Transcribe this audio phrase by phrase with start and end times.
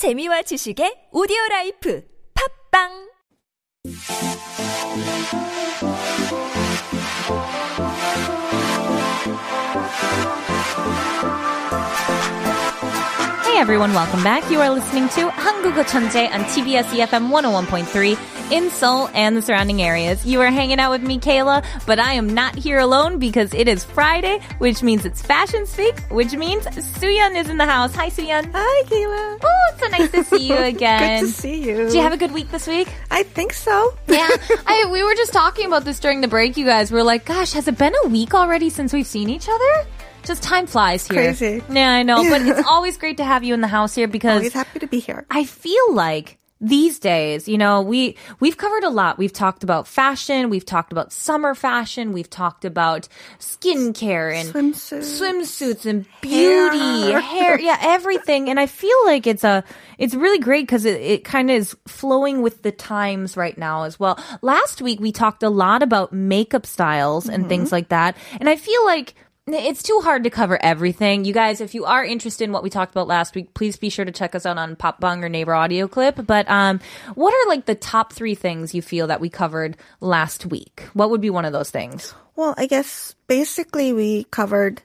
[0.00, 2.00] 재미와 지식의 오디오 라이프.
[2.32, 2.88] 팝빵
[13.60, 14.50] everyone, welcome back.
[14.50, 19.82] You are listening to Hangugo Chonje on TBS EFM 101.3 in Seoul and the surrounding
[19.82, 20.24] areas.
[20.24, 23.68] You are hanging out with me, Kayla, but I am not here alone because it
[23.68, 27.94] is Friday, which means it's Fashion Speak, which means Suyun is in the house.
[27.96, 28.50] Hi, Suyun.
[28.54, 29.38] Hi, Kayla.
[29.44, 31.20] Oh, it's so nice to see you again.
[31.20, 31.90] good to see you.
[31.90, 32.88] Do you have a good week this week?
[33.10, 33.94] I think so.
[34.08, 34.26] yeah.
[34.66, 36.90] I, we were just talking about this during the break, you guys.
[36.90, 39.86] were like, gosh, has it been a week already since we've seen each other?
[40.30, 41.24] Just time flies here.
[41.24, 41.60] Crazy.
[41.68, 44.36] Yeah, I know, but it's always great to have you in the house here because
[44.36, 45.26] Always happy to be here.
[45.28, 49.18] I feel like these days, you know, we we've covered a lot.
[49.18, 53.08] We've talked about fashion, we've talked about summer fashion, we've talked about
[53.40, 55.20] skincare and Swimsuits.
[55.20, 56.78] swimsuits and beauty,
[57.10, 57.20] Hair.
[57.20, 58.48] hair, yeah, everything.
[58.48, 59.64] And I feel like it's a
[59.98, 63.82] it's really great because it, it kind of is flowing with the times right now
[63.82, 64.16] as well.
[64.42, 67.48] Last week we talked a lot about makeup styles and mm-hmm.
[67.48, 69.16] things like that, and I feel like
[69.54, 71.24] it's too hard to cover everything.
[71.24, 73.90] You guys, if you are interested in what we talked about last week, please be
[73.90, 76.18] sure to check us out on Popbang or Naver Audio Clip.
[76.26, 76.80] But um,
[77.14, 80.82] what are like the top three things you feel that we covered last week?
[80.94, 82.14] What would be one of those things?
[82.36, 84.82] Well, I guess basically we covered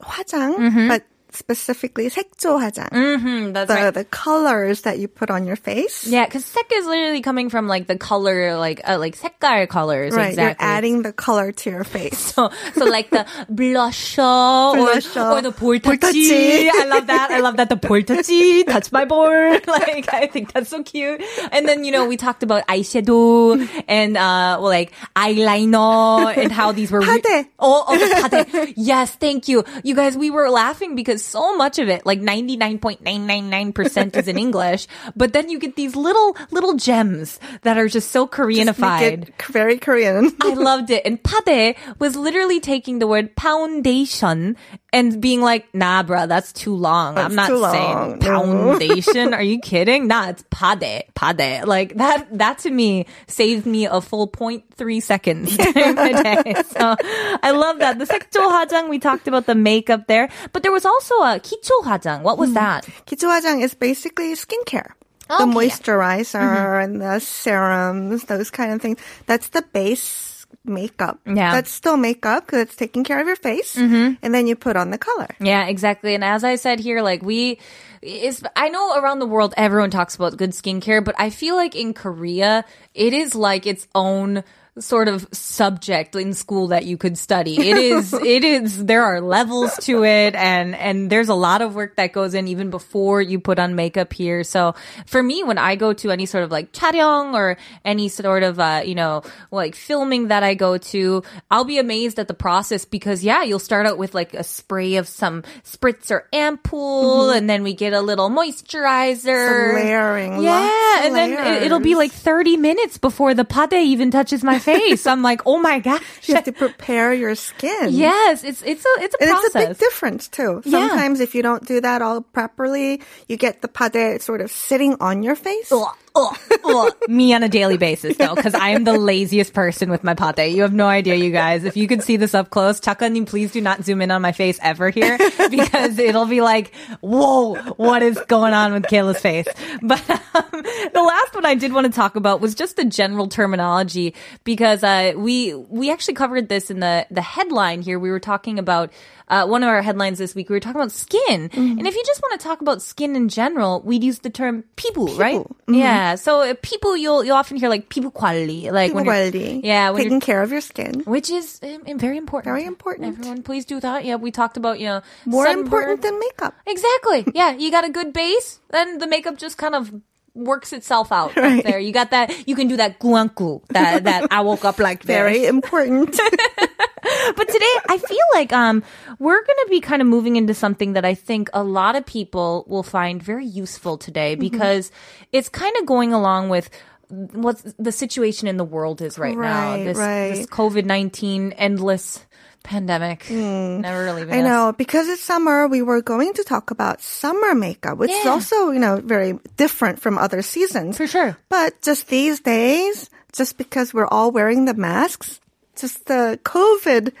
[0.00, 2.89] 화장, but specifically 색조 화장.
[2.91, 6.05] Mm-hmm, that's The, the colors that you put on your face.
[6.05, 10.13] Yeah, because sek is literally coming from like the color, like uh, like 색깔 colors.
[10.13, 10.43] Right, exactly.
[10.43, 12.19] you're adding the color to your face.
[12.19, 15.23] So, so like the blusher, Blusher.
[15.23, 15.95] Or, or the 볼터치.
[15.99, 16.69] 볼터치.
[16.69, 17.31] I love that.
[17.31, 17.69] I love that.
[17.69, 18.65] The 볼터치.
[18.65, 19.65] Touch my board.
[19.67, 21.21] Like, I think that's so cute.
[21.51, 23.55] And then, you know, we talked about eyeshadow
[23.87, 26.99] and, uh, well, like eyeliner and how these were.
[26.99, 27.47] re- 파데.
[27.59, 28.73] Oh, oh, the 파데.
[28.75, 29.63] Yes, thank you.
[29.83, 34.86] You guys, we were laughing because so much of it, like 99.999% is in English,
[35.16, 39.28] but then you get these little, little gems that are just so Koreanified.
[39.28, 40.34] it very Korean.
[40.40, 41.04] I loved it.
[41.04, 44.56] And pade was literally taking the word foundation
[44.96, 47.16] and being like, nah, bro, that's too long.
[47.16, 49.34] That's I'm not saying foundation.
[49.38, 50.06] Are you kidding?
[50.06, 51.66] Nah, it's pade, pade.
[51.66, 56.54] Like that, that to me saved me a full 0.3 seconds day.
[56.66, 56.96] So
[57.42, 57.98] I love that.
[57.98, 61.84] The sekjo hajang, we talked about the makeup there, but there was also a kicho
[61.84, 62.22] hajang.
[62.22, 62.54] What was hmm.
[62.54, 62.84] that?
[63.04, 64.92] Kicho hajang is basically skincare.
[65.28, 65.44] Okay.
[65.44, 66.84] The moisturizer mm-hmm.
[66.84, 68.98] and the serums, those kind of things.
[69.26, 70.35] That's the base
[70.68, 71.20] makeup.
[71.26, 71.52] Yeah.
[71.52, 73.76] That's still makeup because it's taking care of your face.
[73.76, 74.14] Mm-hmm.
[74.22, 75.28] And then you put on the color.
[75.40, 76.14] Yeah, exactly.
[76.14, 77.58] And as I said here, like we
[78.02, 81.74] is I know around the world everyone talks about good skincare, but I feel like
[81.74, 84.44] in Korea it is like its own
[84.78, 87.56] sort of subject in school that you could study.
[87.70, 91.74] It is it is there are levels to it and and there's a lot of
[91.74, 94.44] work that goes in even before you put on makeup here.
[94.44, 94.74] So
[95.06, 97.56] for me when I go to any sort of like 촬영 or
[97.86, 102.18] any sort of uh you know like filming that I go to, I'll be amazed
[102.18, 106.10] at the process because yeah, you'll start out with like a spray of some spritz
[106.10, 109.24] or ampoule and then we get a little moisturizer.
[109.70, 114.10] Some layering, Yeah, and then it- it'll be like 30 minutes before the pade even
[114.10, 115.06] touches my face.
[115.06, 117.88] I'm like, "Oh my gosh." You have to prepare your skin.
[117.90, 119.46] Yes, it's it's a it's a And process.
[119.46, 120.62] it's a big difference too.
[120.64, 120.70] Yeah.
[120.88, 124.96] Sometimes if you don't do that all properly, you get the pade sort of sitting
[125.00, 125.70] on your face.
[125.72, 125.96] Ugh,
[126.28, 126.94] ugh, ugh.
[127.08, 130.52] Me on a daily basis though, because I am the laziest person with my pade.
[130.54, 131.64] You have no idea, you guys.
[131.64, 134.32] If you could see this up close, Chakanim, please do not zoom in on my
[134.32, 135.18] face ever here,
[135.50, 139.46] because it'll be like, whoa, what is going on with Kayla's face?
[139.82, 140.18] But um,
[140.52, 144.14] the last one I did want to talk about was just the general terminology,
[144.44, 147.98] because uh, we we actually covered this in the the headline here.
[147.98, 148.92] We were talking about.
[149.28, 151.50] Uh, one of our headlines this week, we were talking about skin.
[151.52, 154.62] And if you just want to talk about skin in general, we'd use the term
[154.76, 155.44] pibu, right?
[155.66, 156.05] Yeah.
[156.14, 160.02] So uh, people, you'll you'll often hear like people quality, like when you're- yeah, when
[160.04, 161.02] taking care of your skin.
[161.04, 162.54] which is um, very important.
[162.54, 163.08] Very important.
[163.08, 164.04] Everyone, please do that.
[164.04, 165.64] Yeah, we talked about you know More sunburn.
[165.66, 166.54] important than makeup.
[166.66, 167.26] Exactly.
[167.34, 169.92] Yeah, you got a good base, then the makeup just kind of
[170.34, 171.78] works itself out right there.
[171.78, 172.46] You got that.
[172.46, 173.66] You can do that guanku.
[173.68, 175.02] That that I woke up like.
[175.02, 176.18] Very important.
[177.34, 178.82] But today, I feel like um
[179.18, 182.04] we're going to be kind of moving into something that I think a lot of
[182.06, 184.40] people will find very useful today Mm-hmm.
[184.40, 184.90] because
[185.32, 186.70] it's kind of going along with
[187.08, 189.40] what the situation in the world is right, now.
[189.74, 190.34] Right, This right.
[190.34, 192.26] this COVID nineteen endless
[192.64, 194.26] pandemic never really.
[194.32, 198.26] I know because it's summer, we were going to talk about summer makeup, which is
[198.26, 200.96] also you know very different from other seasons.
[200.96, 201.36] For sure.
[201.48, 205.38] But just these days, just because we're all wearing the masks,
[205.76, 207.12] just the COVID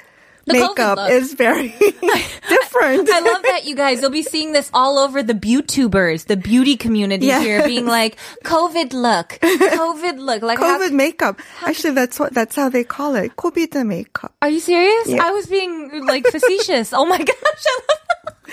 [0.48, 1.10] makeup look.
[1.10, 1.68] is very
[2.48, 3.10] different.
[3.10, 4.00] I love that you guys.
[4.00, 7.42] You'll be seeing this all over the beautubers, the beauty community Yes.
[7.42, 10.42] here, being like COVID look, COVID look.
[10.42, 11.40] Like, how- COVID makeup.
[11.62, 13.34] Actually, that's what that's how they call it.
[13.36, 15.08] COVID makeup are you serious?
[15.08, 15.24] Yeah.
[15.24, 16.92] I was being like facetious.
[16.92, 17.95] oh my gosh, I love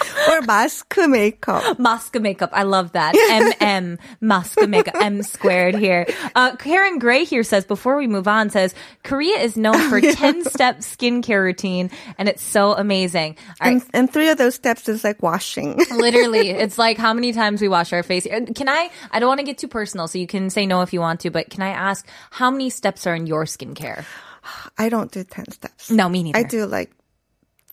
[0.30, 1.80] or mask makeup.
[1.80, 2.50] Mask makeup.
[2.54, 3.16] I love that.
[3.16, 4.96] MM mask makeup.
[4.96, 6.08] M squared here.
[6.36, 8.74] Uh, Karen Gray here says before we move on says
[9.04, 13.38] Korea is known for 10 step skincare routine and it's so amazing.
[13.62, 13.74] Right.
[13.74, 15.78] And, and three of those steps is like washing.
[15.92, 18.26] Literally, it's like how many times we wash our face.
[18.26, 18.90] Uh, Can I?
[19.12, 21.22] I don't want to get too personal, so you can say no if you want
[21.22, 21.30] to.
[21.30, 24.06] But can I ask how many steps are in your skincare?
[24.78, 25.90] I don't do 10 steps.
[25.90, 26.38] No, me neither.
[26.38, 26.92] I do like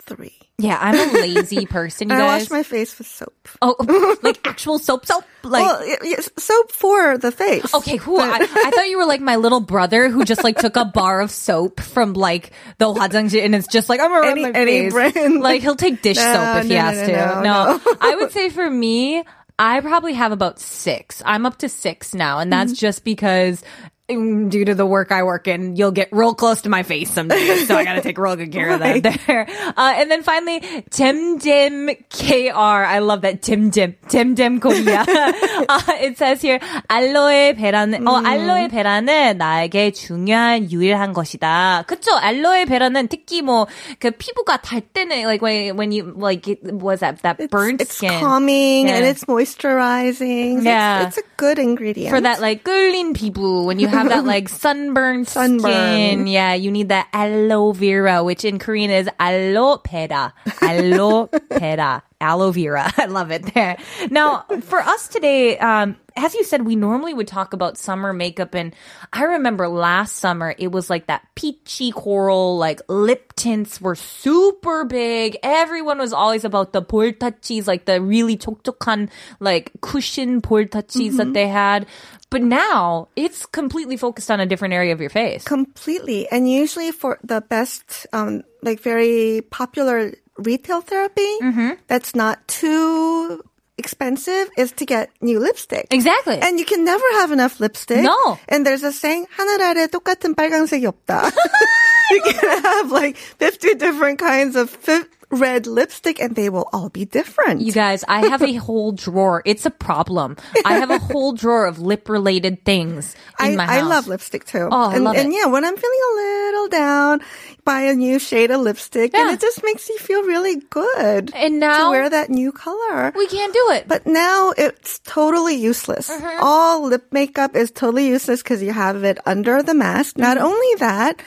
[0.09, 0.33] three.
[0.57, 2.07] Yeah, I'm a lazy person.
[2.09, 2.43] You And I guys.
[2.43, 3.49] wash my face with soap.
[3.61, 5.65] oh, like actual soap, soap, like.
[5.65, 7.73] well, y- y- soap for the face.
[7.73, 8.19] Okay, cool.
[8.21, 11.19] I, I thought you were like my little brother who just like took a bar
[11.21, 14.89] of soap from like the 화장실 and it's just like I'm around Any- my any
[14.89, 14.93] face.
[14.93, 15.41] brand.
[15.41, 17.11] Like he'll take dish No, soap if he no, has no, to.
[17.11, 17.95] no, No, no.
[17.99, 19.23] I would say for me,
[19.59, 21.21] I probably have about six.
[21.25, 22.77] I'm up to six now, and that's Mm-hmm.
[22.79, 23.61] just because.
[24.09, 27.09] mm, Due to the work I work in, you'll get real close to my face
[27.09, 29.03] some days, so I gotta take real good care of that Right.
[29.25, 29.47] there.
[29.75, 30.61] Uh, and then finally,
[30.91, 32.53] Tim Dim KR.
[32.85, 35.01] I love that Tim Dim Tim Dim Korea.
[35.07, 41.83] uh, it says here 알로에 베라는 어 알로에 베라는 나에게 중요한 유일한 것이다.
[41.87, 42.11] 그쵸?
[42.15, 43.65] 알로에 베라는 특히 뭐
[43.99, 47.95] 그 피부가 달 때는 like when when you like it was that that burnt it's
[47.97, 49.09] skin calming and Yeah.
[49.11, 50.63] it's moisturizing.
[50.63, 51.07] Yeah.
[51.07, 52.09] It's, it's a good ingredient.
[52.09, 55.60] for that like 끌린 피부 when you have that like sunburned Sunburn.
[55.72, 60.32] skin yeah you need that aloe vera which in korean is aloe vera
[60.62, 62.92] aloe vera aloe vera.
[62.98, 63.78] I love it there.
[64.10, 68.55] Now for us today um as you said, we normally would talk about summer makeup,
[68.55, 68.73] and
[69.11, 74.85] I remember last summer it was like that peachy coral, like lip tints were super
[74.85, 75.37] big.
[75.43, 81.47] Everyone was always about the 볼타치's, like the really 촉촉한, like cushion 볼타치's that they
[81.47, 81.85] had.
[82.29, 85.43] But now it's completely focused on a different area of your face.
[85.43, 86.27] completely.
[86.29, 91.69] And usually for the best, um, like very popular retail therapy Mm-hmm.
[91.87, 93.41] that's not too
[93.79, 95.87] expensive is to get new lipstick.
[95.91, 96.39] Exactly.
[96.41, 98.01] And you can never have enough lipstick.
[98.01, 98.39] No.
[98.47, 101.31] And there's a saying, 하늘 아래 똑같은 빨강색이 없다.
[102.11, 106.88] you can have like 50 different kinds of fi- red lipstick and they will all
[106.88, 107.60] be different.
[107.60, 109.42] You guys, I have a whole drawer.
[109.46, 110.36] It's a problem.
[110.64, 113.74] I have a whole drawer of lip related things in I, my house.
[113.76, 114.68] I love lipstick too.
[114.70, 115.36] Oh, I and, love and it.
[115.36, 117.20] yeah, when I'm feeling a little down,
[117.64, 121.32] buy a new shade of lipstick and it just makes you feel really good.
[121.34, 123.12] And to now- wear that new color.
[123.14, 123.86] We can't do it.
[123.86, 126.10] But now it's totally useless.
[126.10, 126.38] Mm-hmm.
[126.42, 130.18] All lip makeup is totally useless because you have it under the mask.
[130.18, 130.46] Not Mm-hmm.
[130.46, 131.22] only that,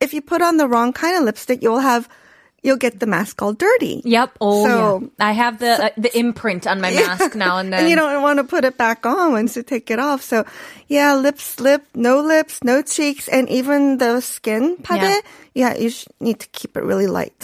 [0.00, 2.08] if you put on the wrong kind of lipstick, you'll have,
[2.62, 4.02] you'll get the mask all dirty.
[4.04, 4.38] Yep.
[4.40, 5.28] Oh, So- yeah.
[5.28, 7.80] I have the uh, the imprint on my mask now and then.
[7.82, 10.22] And you don't want to put it back on once you take it off.
[10.22, 10.44] So,
[10.88, 15.22] yeah, lips, lip, no lips, no cheeks, and even the skin pade.
[15.54, 17.34] Yeah, you sh- need to keep it really light.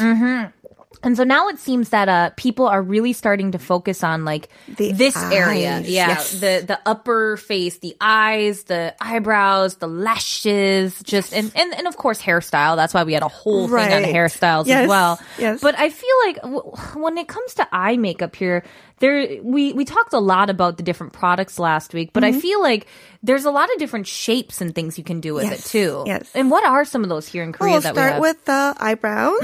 [1.03, 4.49] And so now it seems that uh people are really starting to focus on like
[4.77, 5.81] The this area.
[5.81, 6.09] Yeah.
[6.09, 6.33] yes.
[6.41, 11.97] The the upper face, the eyes, the eyebrows, the lashes, just and, and and of
[11.97, 12.77] course hairstyle.
[12.77, 14.15] That's why we had a whole thing on Right.
[14.15, 15.19] hairstyles as well.
[15.39, 15.61] yes.
[15.61, 16.73] But I feel like w-
[17.03, 18.65] when it comes to eye makeup here,
[19.00, 22.62] there we we talked a lot about the different products last week, but I feel
[22.62, 22.88] like
[23.22, 26.04] there's a lot of different shapes and things you can do with it Yes, too.
[26.06, 26.30] yes.
[26.34, 28.22] And what are some of those here in Korea We'll that we start have?
[28.22, 29.42] with the eyebrows.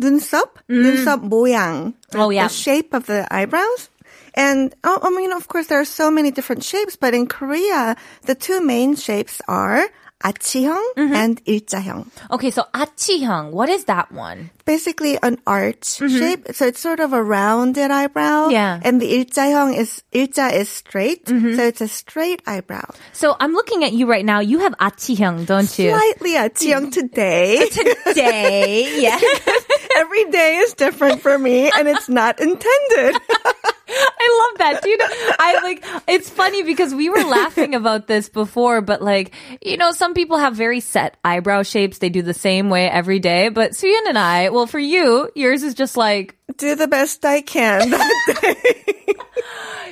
[0.00, 1.94] 눈썹, 눈썹 모양.
[2.14, 2.46] Oh, yeah.
[2.48, 3.88] The shape of the eyebrows.
[4.34, 7.96] And oh, I mean, of course, there are so many different shapes, but in Korea,
[8.26, 9.88] the two main shapes are
[10.24, 12.04] 아치형 and 일자형.
[12.30, 14.50] okay, so 아치형, what is that one?
[14.66, 16.46] Basically, an arch shape.
[16.52, 18.48] So it's sort of a rounded eyebrow.
[18.48, 18.78] Yeah.
[18.84, 22.84] And the 일자형 is 일자 is straight, so it's a straight eyebrow.
[23.12, 24.40] So I'm looking at you right now.
[24.40, 25.90] You have 아치형, don't you?
[25.90, 27.66] Slightly 아치형 today.
[27.70, 29.18] Today, yeah.
[29.96, 33.16] Every day is different for me, and it's not intended.
[33.92, 35.00] I love that, dude.
[35.38, 39.92] I like, it's funny because we were laughing about this before, but like, you know,
[39.92, 41.98] some people have very set eyebrow shapes.
[41.98, 43.48] They do the same way every day.
[43.48, 47.40] But Suyun and I, well, for you, yours is just like, Do the best I
[47.42, 47.90] can.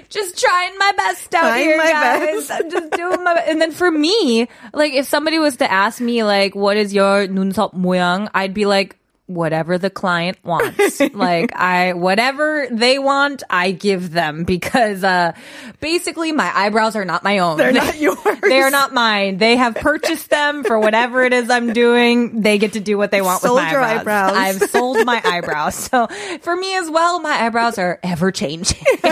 [0.08, 2.48] just trying my best out Trying here, my guys.
[2.48, 2.50] best.
[2.52, 3.48] I'm just doing my best.
[3.48, 7.26] And then for me, like, if somebody was to ask me, like, what is your
[7.26, 8.28] 눈썹 모양?
[8.34, 10.99] I'd be like, whatever the client wants.
[11.13, 15.31] like I whatever they want, I give them because uh
[15.79, 17.57] basically my eyebrows are not my own.
[17.57, 18.17] They're not yours.
[18.41, 19.37] They're not mine.
[19.37, 22.41] They have purchased them for whatever it is I'm doing.
[22.41, 24.31] They get to do what they want Sold with my your eyebrows.
[24.33, 24.61] eyebrows.
[24.61, 25.75] I've sold my eyebrows.
[25.75, 26.07] So
[26.41, 28.83] for me as well, my eyebrows are ever changing.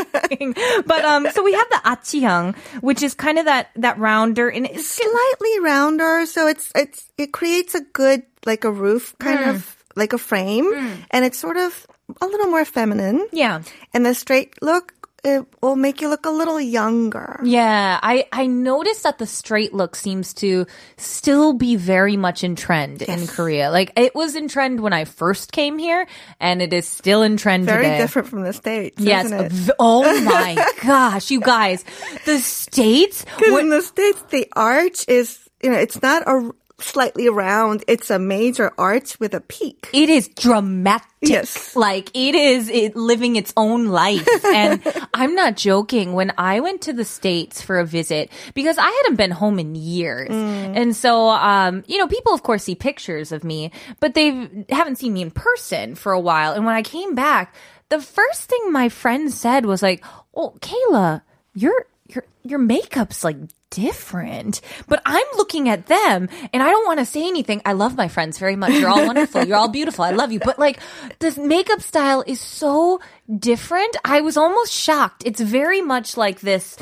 [0.86, 4.66] but um so we have the achihyang, which is kind of that that rounder and
[4.66, 9.50] it's Slightly rounder, so it's it's it creates a good like a roof kind Mm.
[9.56, 10.98] of like a frame, mm.
[11.12, 11.88] and it's sort of
[12.22, 13.28] a little more feminine.
[13.32, 13.62] yeah.
[13.94, 14.94] And the straight look
[15.24, 17.40] it will make you look a little younger.
[17.44, 20.66] Yeah, I, I noticed that the straight look seems to
[20.98, 23.70] still be very much in trend in Korea.
[23.70, 26.08] Like it was in trend when I first came here,
[26.40, 27.98] and it is still in trend Very today.
[28.00, 29.00] different from the states.
[29.00, 29.26] Yes.
[29.26, 29.76] isn't it?
[29.78, 31.86] Oh my gosh, you guys,
[32.26, 33.24] the states.
[33.38, 36.52] Because in the States, the arch is, you know, it's not a
[36.84, 39.90] slightly round, it's a major arch with a peak.
[39.94, 41.08] it is dramatic.
[41.22, 41.76] Yes.
[41.76, 44.28] Like it is it living its own life.
[44.54, 44.82] And
[45.14, 46.14] I'm not joking.
[46.14, 49.76] When I went to the States for a visit, because I hadn't been home in
[49.76, 50.30] years.
[50.32, 54.98] And so, um, you know, people of course see pictures of me, but they haven't
[54.98, 56.54] seen me in person for a while.
[56.54, 57.54] And when I came back,
[57.90, 61.22] the first thing my friend said was like, Oh, Kayla,
[61.54, 63.38] your, your, your makeup's like
[63.72, 64.62] different.
[64.88, 67.62] But I'm looking at them and I don't want to say anything.
[67.66, 68.74] I love my friends very much.
[68.74, 69.44] You're all wonderful.
[69.44, 70.04] You're all beautiful.
[70.04, 70.40] I love you.
[70.40, 70.80] But like
[71.20, 73.00] the makeup style is so
[73.36, 73.98] different.
[74.06, 75.24] I was almost shocked.
[75.26, 76.78] It's very much like this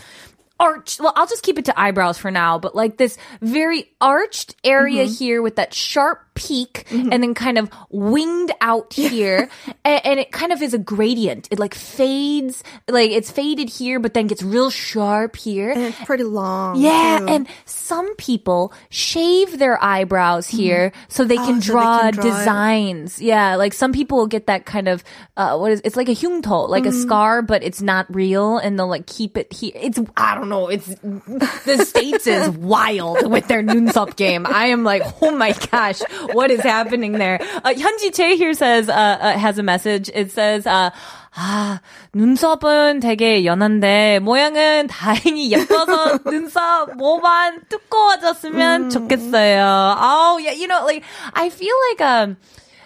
[0.60, 1.00] arch.
[1.00, 5.05] Well, I'll just keep it to eyebrows for now, but like this very arched area
[5.05, 5.13] mm-hmm.
[5.13, 7.12] here with that sharp peak mm-hmm.
[7.12, 9.50] and then kind of winged out here.
[9.84, 11.50] and, and it kind of is a gradient.
[11.51, 15.72] It like fades, like it's faded here, but then gets real sharp here.
[15.72, 16.79] And it's pretty long.
[16.79, 17.27] Yeah, too.
[17.27, 20.58] and some people shave their eyebrows mm-hmm.
[20.58, 22.31] here so they can Oh, so they draw can draw it.
[22.31, 23.22] designs.
[23.22, 25.03] Yeah, like some people will get that kind of
[25.36, 27.01] uh what is it's like a hyungto, like a mm-hmm.
[27.01, 29.74] scar, but it's not real, and they'll like keep it here.
[29.75, 30.67] It's I don't know.
[30.69, 34.46] It's the states is wild with their 눈썹 game.
[34.46, 36.01] I am like, oh my gosh,
[36.33, 37.38] what is happening there?
[37.43, 40.11] Uh, Hyunji Che here says uh, uh has a message.
[40.14, 40.90] It says uh.
[41.37, 41.81] 아,
[42.14, 49.97] 눈썹은 되게 연한데 모양은 다행히 예뻐서 눈썹 모만 두꺼워졌으면 좋겠어요.
[49.99, 51.02] Oh, yeah, you know, like
[51.33, 52.37] I feel like um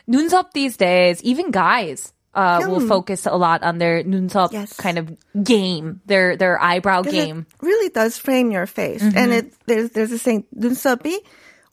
[0.08, 4.72] 눈썹 these days, even guys uh will focus a lot on their 눈썹 Yes.
[4.80, 5.12] kind of
[5.44, 7.44] game, their their eyebrow 'Cause game.
[7.60, 9.02] It really does frame your face.
[9.02, 9.18] Mm-hmm.
[9.18, 11.20] And it there's there's a saying 눈썹이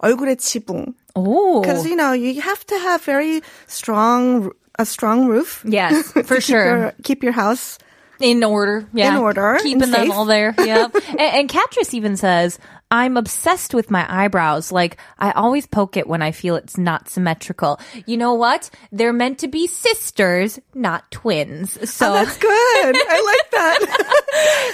[0.04, 0.94] 얼굴의 지붕.
[1.17, 1.61] Oh.
[1.61, 5.63] Because you know you have to have very strong a strong roof.
[5.67, 6.79] Yes, for keep sure.
[6.79, 7.79] your- keep your house.
[8.21, 9.15] In order, yeah.
[9.15, 10.89] In order, Keeping them all there, yeah.
[11.09, 12.59] and, and Catrice even says,
[12.91, 14.71] I'm obsessed with my eyebrows.
[14.71, 17.81] Like, I always poke it when I feel it's not symmetrical.
[18.05, 18.69] You know what?
[18.93, 21.89] They're meant to be sisters, not twins.
[21.91, 22.51] So oh, That's good.
[22.53, 23.50] I like that.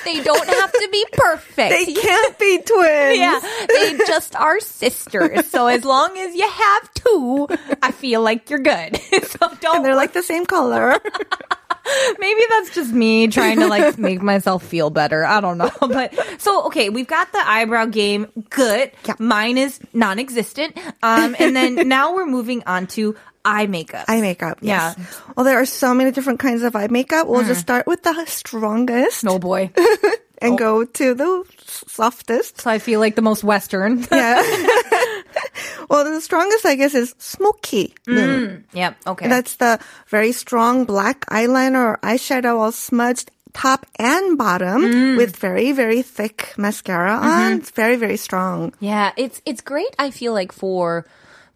[0.05, 1.71] They don't have to be perfect.
[1.71, 3.19] they can't be twins.
[3.19, 5.47] yeah, they just are sisters.
[5.49, 7.49] So as long as you have two,
[7.83, 8.97] I feel like you're good.
[9.25, 10.99] so don't And they're like the same color.
[12.19, 15.25] Maybe that's just me trying to like make myself feel better.
[15.25, 15.71] I don't know.
[15.81, 18.27] But so okay, we've got the eyebrow game.
[18.51, 18.91] Good.
[19.19, 20.77] Mine is non-existent.
[21.03, 23.15] Um, and then now we're moving on to
[23.47, 24.05] eye makeup.
[24.09, 24.59] eye makeup.
[24.61, 24.95] Yeah.
[25.37, 27.29] Well, there are so many different kinds of eye makeup.
[27.29, 27.69] We'll just mm.
[27.69, 29.71] start with the strongest Oh boy.
[30.43, 30.57] and oh.
[30.57, 32.61] go to the softest.
[32.61, 34.05] So I feel like the most Western.
[34.17, 34.43] Yeah.
[35.91, 37.95] well, the strongest, I guess, is smoky.
[38.07, 38.17] Mm.
[38.17, 38.63] 눈.
[38.73, 38.97] yep.
[39.07, 39.29] Okay.
[39.29, 45.17] That's the very strong black eyeliner or eyeshadow all smudged top and bottom mm.
[45.17, 47.23] with very, very thick mascara on.
[47.25, 47.59] Mm-hmm.
[47.61, 48.75] It's very, very strong.
[48.81, 49.95] Yeah, it's it's great.
[49.99, 51.07] I feel like for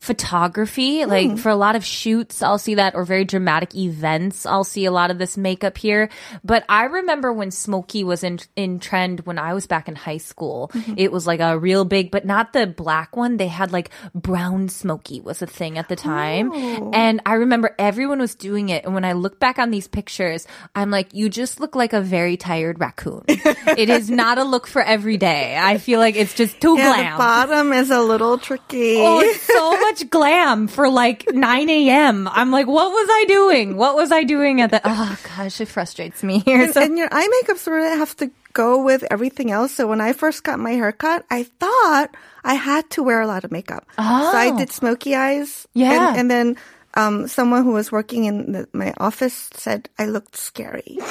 [0.01, 1.37] photography, like hmm.
[1.37, 4.91] for a lot of shoots, I'll see that, or very dramatic events, I'll see a
[4.91, 6.09] lot of this makeup here.
[6.43, 10.17] But I remember when smoky was in in trend when I was back in high
[10.17, 10.71] school.
[10.73, 10.95] Mm-hmm.
[10.97, 13.37] It was like a real big, but not the black one.
[13.37, 16.91] They had like brown smoky was a thing at the time, oh.
[16.95, 18.87] and I remember everyone was doing it.
[18.87, 22.01] And when I look back on these pictures, I'm like, you just look like a
[22.01, 23.25] very tired raccoon.
[23.29, 25.59] it is not a look for every day.
[25.61, 27.13] I feel like it's just too Yeah, glam.
[27.13, 28.97] the bottom is a little tricky.
[28.97, 32.29] Oh, it's so much glam for like 9 a.m.
[32.29, 33.77] I'm like, what was I doing?
[33.77, 34.83] What was I doing at that?
[34.85, 36.63] Oh gosh, it frustrates me here.
[36.63, 39.73] and, So and your eye makeup sort of have to go with everything else.
[39.75, 43.45] So when I first got my haircut, I thought I had to wear a lot
[43.45, 43.85] of makeup.
[43.97, 44.59] So I Oh.
[44.59, 45.67] did smoky eyes.
[45.75, 46.11] Yeah.
[46.11, 46.57] And, and then
[46.95, 50.99] um, someone who was working in the, my office said I looked scary.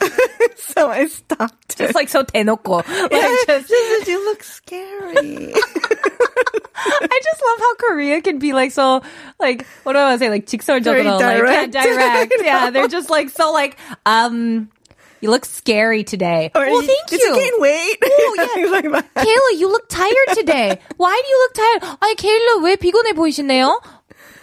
[0.55, 1.79] so I stopped.
[1.79, 2.83] it's like so 대놓고.
[3.11, 5.53] Like just Just, you look scary.
[6.77, 9.01] I just love how Korea can be like so
[9.39, 11.71] like what do I want to say like Very 직설적으로 like yeah, direct.
[11.73, 14.69] direct yeah they're just like so like um
[15.21, 16.51] you look scary today.
[16.53, 17.33] Or well, thank did you.
[17.33, 17.97] gain weight?
[18.03, 18.47] Oh, yeah.
[18.53, 19.13] Things like that.
[19.15, 20.77] Kayla, you look tired today.
[20.97, 21.97] Why do you look tired?
[22.01, 23.81] 아니, 케일라 왜 피곤해 보이시네요?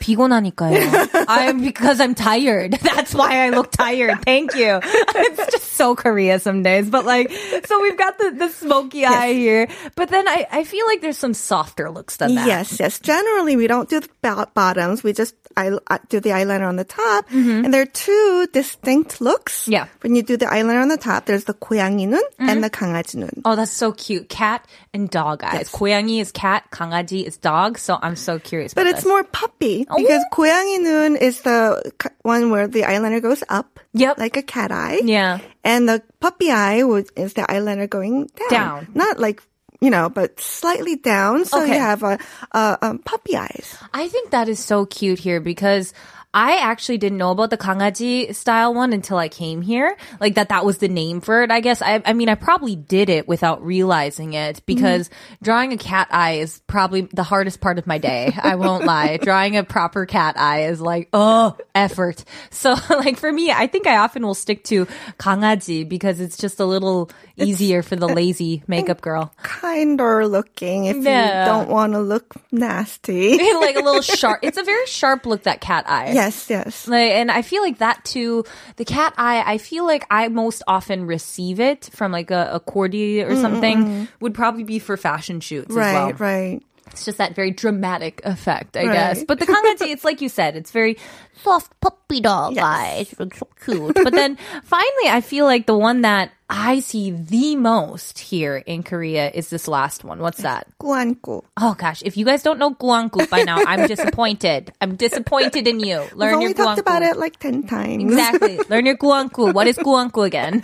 [0.07, 1.27] 피곤하니까요.
[1.29, 2.73] I'm because I'm tired.
[2.83, 4.23] That's why I look tired.
[4.25, 4.81] Thank you.
[4.83, 7.31] It's just so Korea some days, but like,
[7.67, 11.19] so we've got the, the smoky eye here, but then I, I feel like there's
[11.19, 12.47] some softer looks than that.
[12.47, 12.99] Yes, yes.
[12.99, 15.03] Generally, we don't do the bo- bottoms.
[15.03, 17.27] We just eye- uh, do the eyeliner on the top.
[17.31, 19.63] And there are two distinct looks.
[19.63, 19.73] Mm-hmm.
[19.73, 19.85] Yeah.
[19.85, 19.99] Mm-hmm.
[20.03, 23.17] When you do the eyeliner on the top, there's the 고양이 눈 and the 강아지
[23.17, 23.43] 눈.
[23.45, 24.29] Oh, that's so cute.
[24.29, 25.71] Cat and dog eyes.
[25.71, 27.79] 고양이 is cat, 강아지 is dog.
[27.79, 28.75] So I'm so curious.
[28.75, 29.09] But about it's this.
[29.09, 30.35] more puppy because Oh.
[30.37, 33.81] 고양이 눈 is the k- one where the eyeliner goes up.
[33.95, 34.19] Yep.
[34.19, 35.01] Like a cat eye.
[35.05, 35.39] Yeah.
[35.65, 38.51] And the puppy eye would, is the eyeliner going down.
[38.51, 38.81] Down.
[38.95, 39.43] Not like,
[39.81, 41.45] you know, but slightly down.
[41.45, 41.75] So Okay.
[41.75, 42.19] you have a,
[42.53, 43.77] a, um, puppy eyes.
[43.93, 45.93] I think that is so cute here because
[46.34, 49.98] I actually didn't know about the kangaji style one until I came here.
[50.20, 51.82] Like that, that was the name for it, I guess.
[51.82, 54.66] I, I mean, I probably did it without realizing it mm-hmm.
[54.66, 55.44] because mm-hmm.
[55.44, 58.34] drawing a cat eye is probably the hardest part of my day.
[58.38, 59.18] I won't lie.
[59.18, 62.24] Drawing a proper cat eye is like, oh, effort.
[62.50, 64.86] So like for me, I think I often will stick to
[65.18, 69.34] kangaji because it's just a little easier for the lazy makeup girl.
[69.44, 71.46] Kinder looking if yeah.
[71.46, 73.38] you don't want to look nasty.
[73.38, 74.40] like a little sharp.
[74.42, 76.12] It's a very sharp look, that cat eye.
[76.14, 76.88] Yeah yes.
[76.88, 78.44] Like, and I feel like that too.
[78.78, 82.60] The cat eye, I feel like I most often receive it from like a, a
[82.60, 83.86] cordy or mm, mm, something.
[83.86, 84.08] Mm.
[84.22, 86.14] Would probably be for fashion shoots Right, as well.
[86.20, 86.62] right.
[86.92, 88.94] It's just that very dramatic effect, I Right.
[88.94, 89.24] guess.
[89.26, 90.98] But the kangaji, it's like you said, it's very
[91.44, 92.64] soft puppy dog Yes.
[92.66, 93.94] eyes, It's so cute.
[93.94, 98.83] But then finally, I feel like the one that I see the most here in
[98.83, 100.19] Korea is this last one.
[100.21, 100.67] What's that?
[100.79, 101.43] 꾸안꾸.
[101.57, 104.73] Oh gosh, if you guys don't know guanggu by now, I'm disappointed.
[104.81, 106.01] I'm disappointed in you.
[106.13, 107.11] We've Learn your only talked about guanggu.
[107.13, 108.05] it like 10 times.
[108.05, 108.61] Exactly.
[108.69, 109.55] Learn your guanggu.
[109.55, 110.61] What is guanggu again?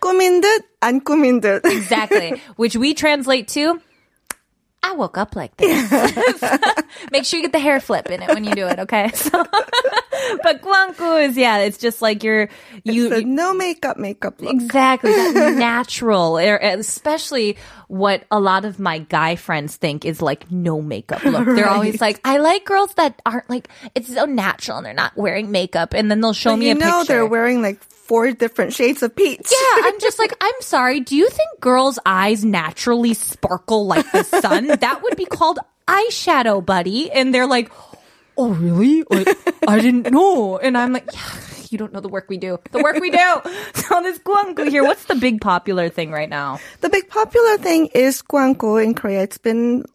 [0.00, 1.64] 꾸민 듯, 안 꾸민 듯.
[1.64, 2.40] exactly.
[2.56, 3.80] Which we translate to
[4.85, 5.91] I woke up like this.
[7.11, 9.11] Make sure you get the hair flip in it when you do it, okay?
[9.25, 9.43] So,
[10.43, 12.49] but guanggu is yeah, it's just like you're
[12.83, 14.53] you, you no makeup makeup look.
[14.53, 20.21] Exactly, that natural, er, er, especially what a lot of my guy friends think is
[20.21, 21.45] like no makeup look.
[21.45, 25.15] They're always like, I like girls that aren't like it's so natural and they're not
[25.17, 27.13] wearing makeup, and then they'll show But me you a know picture.
[27.13, 29.41] they're wearing like four different shades of peach.
[29.51, 30.99] yeah, I'm just like, I'm sorry.
[30.99, 34.67] Do you think girls' eyes naturally sparkle like the sun?
[34.67, 37.11] that would be called eyeshadow, buddy.
[37.11, 37.71] And they're like,
[38.37, 39.03] oh, really?
[39.09, 39.27] Like,
[39.67, 40.57] I didn't know.
[40.57, 41.39] And I'm like, yeah,
[41.69, 42.59] you don't know the work we do.
[42.71, 43.41] The work we do.
[43.75, 46.59] So this guanggu here, what's the big popular thing right now?
[46.81, 49.21] The big popular thing is guanggu in Korea.
[49.21, 49.85] It's been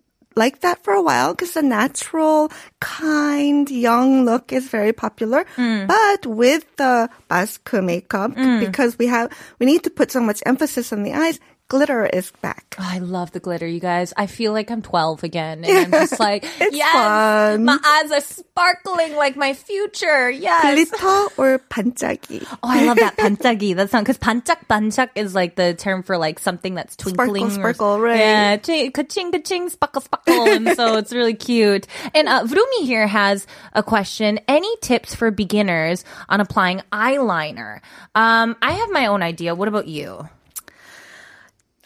[0.41, 2.51] like that for a while because the natural,
[2.81, 5.45] kind, young look is very popular.
[5.55, 5.85] Hmm.
[5.85, 8.33] But with the mask makeup,
[8.65, 9.29] because we have,
[9.61, 11.37] we need to put so much emphasis on the eyes,
[11.70, 12.76] glitter is back.
[12.78, 14.14] Oh, I love the glitter, you guys.
[14.16, 15.66] I feel like I'm 12 again.
[15.66, 17.66] And I'm just like, It's yes, fun.
[17.66, 20.30] my eyes are sparkling like my future.
[20.30, 20.62] Yes.
[20.62, 22.46] Glitter or 반짝이.
[22.62, 23.76] Oh, I love that 반짝이.
[23.78, 27.48] That sound because 반짝 반짝 is like the term for like something that's twinkling.
[27.48, 28.20] or- sparkle, right.
[28.20, 31.88] Yeah, chi- ka-ching ka-ching, sparkle sparkle, and so it's really cute.
[32.14, 37.80] And uh, Vrumi here has a question: Any tips for beginners on applying eyeliner?
[38.14, 39.56] Um, I have my own idea.
[39.56, 40.30] What about you?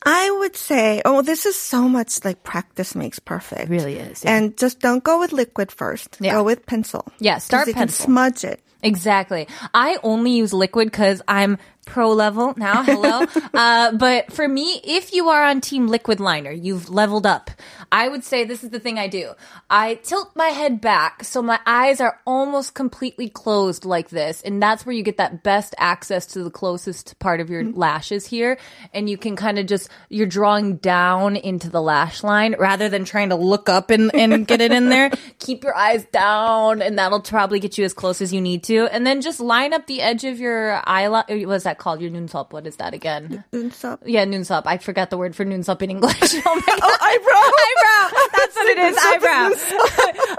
[0.05, 3.71] I would say, oh, this is so much like practice makes perfect.
[3.71, 4.37] really is, yeah.
[4.37, 6.19] And just don't go with liquid first.
[6.21, 6.33] Yeah.
[6.33, 7.07] Go with pencil.
[7.19, 8.05] Yeah, start you can pencil.
[8.07, 8.61] smudge it.
[8.83, 9.49] Exactly.
[9.73, 12.83] I only use liquid because I'm pro level now.
[12.83, 13.27] Hello.
[13.55, 17.51] uh, but for me, if you are on team liquid liner, you've leveled up.
[17.92, 19.33] I would say this is the thing I do.
[19.70, 24.42] I tilt my head back so my eyes are almost completely closed like this.
[24.42, 28.27] And that's where you get that best access to the closest part of your lashes
[28.27, 28.59] here.
[28.92, 33.05] And you can kind of just, you're drawing down into the lash line rather than
[33.05, 35.11] trying to look up and, and get it in there.
[35.38, 38.87] Keep your eyes down and that'll probably get you as close as you need to.
[38.87, 41.27] And then just line up the edge of your eyelash.
[41.29, 42.00] What's that that called?
[42.00, 42.52] Your noonsop.
[42.52, 43.44] What is that again?
[43.52, 43.98] Noonsop.
[44.06, 44.62] Yeah, noonsop.
[44.66, 46.14] I forgot the word for noonsop in English.
[46.22, 47.34] oh, my oh, eyebrow.
[47.64, 48.28] eyebrow.
[48.37, 48.96] That's what it is.
[49.02, 49.50] Eyebrow.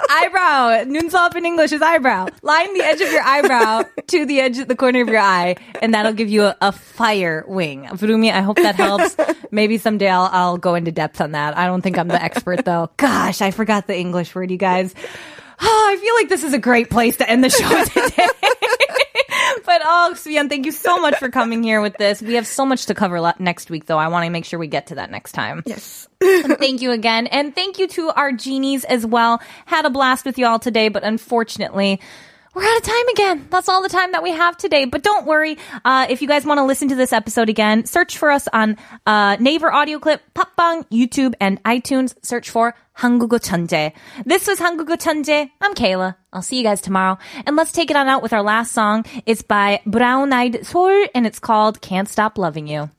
[0.09, 0.83] eyebrow.
[0.85, 2.27] Noonsop in English is eyebrow.
[2.41, 5.55] Line the edge of your eyebrow to the edge, of the corner of your eye,
[5.81, 7.85] and that'll give you a, a fire wing.
[7.85, 9.17] Vrumi, I hope that helps.
[9.51, 11.57] Maybe someday I'll, I'll go into depth on that.
[11.57, 12.89] I don't think I'm the expert though.
[12.97, 14.93] Gosh, I forgot the English word, you guys.
[15.57, 18.27] Oh, I feel like this is a great place to end the show today
[19.83, 22.21] oh, Suyun, thank you so much for coming here with this.
[22.21, 23.97] We have so much to cover le- next week, though.
[23.97, 25.63] I want to make sure we get to that next time.
[25.65, 26.07] Yes.
[26.21, 27.27] Thank you again.
[27.27, 29.41] And thank you to our genies as well.
[29.65, 31.99] Had a blast with y'all today, but unfortunately,
[32.54, 33.46] we're out of time again.
[33.48, 34.84] That's all the time that we have today.
[34.84, 35.56] But don't worry.
[35.84, 38.76] Uh, if you guys want to listen to this episode again, search for us on
[39.06, 42.14] uh, Naver Audio Clip, Popbang, YouTube, and iTunes.
[42.24, 43.92] Search for 한국어 천재.
[44.26, 45.50] This was 한국어 천재.
[45.60, 46.16] I'm Kayla.
[46.32, 47.18] I'll see you guys tomorrow.
[47.46, 49.04] And let's take it on out with our last song.
[49.26, 52.90] It's by Brown Eyed Soul, and it's called Can't Stop Loving You.